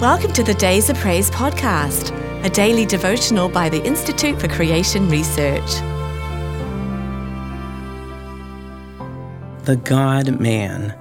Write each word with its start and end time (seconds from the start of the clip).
Welcome 0.00 0.32
to 0.34 0.44
the 0.44 0.54
Days 0.54 0.88
of 0.90 0.96
Praise 0.98 1.28
podcast, 1.28 2.14
a 2.44 2.48
daily 2.48 2.86
devotional 2.86 3.48
by 3.48 3.68
the 3.68 3.84
Institute 3.84 4.40
for 4.40 4.46
Creation 4.46 5.08
Research. 5.08 5.68
The 9.64 9.80
God 9.82 10.38
man, 10.38 10.96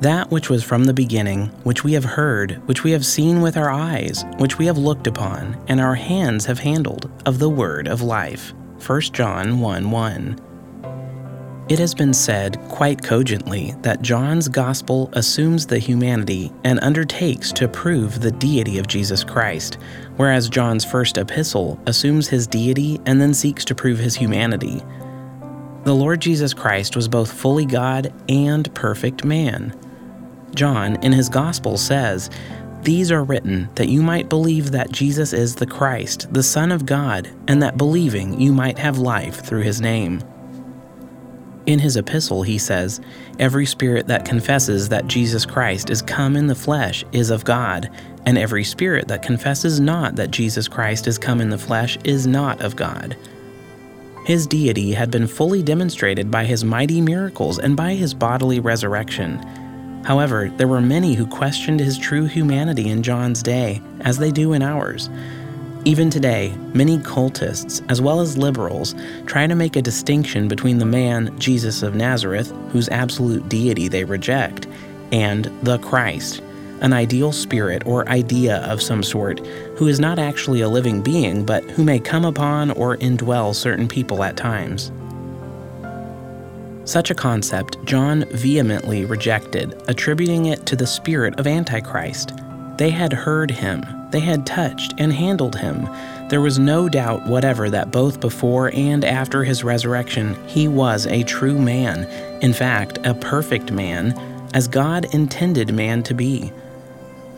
that 0.00 0.30
which 0.30 0.48
was 0.48 0.64
from 0.64 0.84
the 0.84 0.94
beginning, 0.94 1.48
which 1.64 1.84
we 1.84 1.92
have 1.92 2.06
heard, 2.06 2.66
which 2.66 2.84
we 2.84 2.92
have 2.92 3.04
seen 3.04 3.42
with 3.42 3.58
our 3.58 3.68
eyes, 3.68 4.24
which 4.38 4.56
we 4.56 4.64
have 4.64 4.78
looked 4.78 5.06
upon, 5.06 5.62
and 5.68 5.78
our 5.78 5.96
hands 5.96 6.46
have 6.46 6.60
handled, 6.60 7.10
of 7.26 7.40
the 7.40 7.50
word 7.50 7.86
of 7.86 8.00
life. 8.00 8.54
1 8.86 9.00
John 9.12 9.60
1 9.60 9.90
1. 9.90 10.47
It 11.68 11.78
has 11.80 11.94
been 11.94 12.14
said 12.14 12.58
quite 12.70 13.02
cogently 13.02 13.74
that 13.82 14.00
John's 14.00 14.48
gospel 14.48 15.10
assumes 15.12 15.66
the 15.66 15.78
humanity 15.78 16.50
and 16.64 16.80
undertakes 16.80 17.52
to 17.52 17.68
prove 17.68 18.22
the 18.22 18.30
deity 18.30 18.78
of 18.78 18.86
Jesus 18.86 19.22
Christ, 19.22 19.76
whereas 20.16 20.48
John's 20.48 20.86
first 20.86 21.18
epistle 21.18 21.78
assumes 21.84 22.26
his 22.26 22.46
deity 22.46 22.98
and 23.04 23.20
then 23.20 23.34
seeks 23.34 23.66
to 23.66 23.74
prove 23.74 23.98
his 23.98 24.16
humanity. 24.16 24.80
The 25.84 25.94
Lord 25.94 26.20
Jesus 26.22 26.54
Christ 26.54 26.96
was 26.96 27.06
both 27.06 27.30
fully 27.30 27.66
God 27.66 28.14
and 28.30 28.74
perfect 28.74 29.26
man. 29.26 29.78
John, 30.54 30.96
in 31.02 31.12
his 31.12 31.28
gospel, 31.28 31.76
says, 31.76 32.30
These 32.80 33.12
are 33.12 33.24
written 33.24 33.68
that 33.74 33.90
you 33.90 34.00
might 34.00 34.30
believe 34.30 34.70
that 34.70 34.90
Jesus 34.90 35.34
is 35.34 35.54
the 35.54 35.66
Christ, 35.66 36.32
the 36.32 36.42
Son 36.42 36.72
of 36.72 36.86
God, 36.86 37.30
and 37.46 37.62
that 37.62 37.76
believing 37.76 38.40
you 38.40 38.54
might 38.54 38.78
have 38.78 38.96
life 38.96 39.44
through 39.44 39.64
his 39.64 39.82
name. 39.82 40.22
In 41.68 41.80
his 41.80 41.98
epistle, 41.98 42.42
he 42.42 42.56
says, 42.56 42.98
Every 43.38 43.66
spirit 43.66 44.06
that 44.06 44.24
confesses 44.24 44.88
that 44.88 45.06
Jesus 45.06 45.44
Christ 45.44 45.90
is 45.90 46.00
come 46.00 46.34
in 46.34 46.46
the 46.46 46.54
flesh 46.54 47.04
is 47.12 47.28
of 47.28 47.44
God, 47.44 47.90
and 48.24 48.38
every 48.38 48.64
spirit 48.64 49.06
that 49.08 49.20
confesses 49.20 49.78
not 49.78 50.16
that 50.16 50.30
Jesus 50.30 50.66
Christ 50.66 51.06
is 51.06 51.18
come 51.18 51.42
in 51.42 51.50
the 51.50 51.58
flesh 51.58 51.98
is 52.04 52.26
not 52.26 52.62
of 52.62 52.74
God. 52.74 53.18
His 54.24 54.46
deity 54.46 54.92
had 54.92 55.10
been 55.10 55.26
fully 55.26 55.62
demonstrated 55.62 56.30
by 56.30 56.46
his 56.46 56.64
mighty 56.64 57.02
miracles 57.02 57.58
and 57.58 57.76
by 57.76 57.96
his 57.96 58.14
bodily 58.14 58.60
resurrection. 58.60 59.36
However, 60.06 60.48
there 60.56 60.68
were 60.68 60.80
many 60.80 61.12
who 61.12 61.26
questioned 61.26 61.80
his 61.80 61.98
true 61.98 62.24
humanity 62.24 62.88
in 62.88 63.02
John's 63.02 63.42
day, 63.42 63.82
as 64.00 64.16
they 64.16 64.30
do 64.30 64.54
in 64.54 64.62
ours. 64.62 65.10
Even 65.88 66.10
today, 66.10 66.54
many 66.74 66.98
cultists, 66.98 67.82
as 67.88 67.98
well 67.98 68.20
as 68.20 68.36
liberals, 68.36 68.94
try 69.24 69.46
to 69.46 69.54
make 69.54 69.74
a 69.74 69.80
distinction 69.80 70.46
between 70.46 70.76
the 70.76 70.84
man, 70.84 71.34
Jesus 71.38 71.82
of 71.82 71.94
Nazareth, 71.94 72.52
whose 72.72 72.90
absolute 72.90 73.48
deity 73.48 73.88
they 73.88 74.04
reject, 74.04 74.66
and 75.12 75.46
the 75.62 75.78
Christ, 75.78 76.42
an 76.82 76.92
ideal 76.92 77.32
spirit 77.32 77.86
or 77.86 78.06
idea 78.10 78.58
of 78.70 78.82
some 78.82 79.02
sort, 79.02 79.38
who 79.78 79.88
is 79.88 79.98
not 79.98 80.18
actually 80.18 80.60
a 80.60 80.68
living 80.68 81.00
being, 81.00 81.42
but 81.42 81.64
who 81.70 81.84
may 81.84 81.98
come 81.98 82.26
upon 82.26 82.70
or 82.72 82.98
indwell 82.98 83.54
certain 83.54 83.88
people 83.88 84.22
at 84.22 84.36
times. 84.36 84.92
Such 86.84 87.10
a 87.10 87.14
concept 87.14 87.82
John 87.86 88.26
vehemently 88.32 89.06
rejected, 89.06 89.82
attributing 89.88 90.44
it 90.46 90.66
to 90.66 90.76
the 90.76 90.86
spirit 90.86 91.40
of 91.40 91.46
Antichrist. 91.46 92.34
They 92.76 92.90
had 92.90 93.14
heard 93.14 93.50
him, 93.50 93.82
they 94.10 94.20
had 94.20 94.46
touched 94.46 94.94
and 94.98 95.12
handled 95.12 95.56
him. 95.56 95.88
There 96.28 96.40
was 96.40 96.58
no 96.58 96.88
doubt 96.88 97.26
whatever 97.26 97.70
that 97.70 97.90
both 97.90 98.20
before 98.20 98.70
and 98.74 99.04
after 99.04 99.44
his 99.44 99.64
resurrection, 99.64 100.36
he 100.46 100.68
was 100.68 101.06
a 101.06 101.22
true 101.24 101.58
man, 101.58 102.04
in 102.42 102.52
fact, 102.52 102.98
a 103.04 103.14
perfect 103.14 103.70
man, 103.72 104.12
as 104.54 104.68
God 104.68 105.14
intended 105.14 105.74
man 105.74 106.02
to 106.04 106.14
be. 106.14 106.52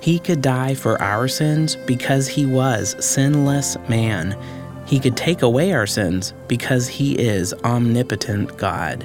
He 0.01 0.19
could 0.19 0.43
die 0.43 0.75
for 0.75 1.01
our 1.03 1.29
sins 1.29 1.77
because 1.87 2.27
he 2.27 2.47
was 2.47 2.97
sinless 3.05 3.77
man. 3.89 4.37
He 4.87 4.99
could 4.99 5.17
take 5.17 5.43
away 5.43 5.73
our 5.73 5.87
sins 5.87 6.33
because 6.49 6.89
he 6.89 7.19
is 7.19 7.55
omnipotent 7.65 8.56
God. 8.56 9.05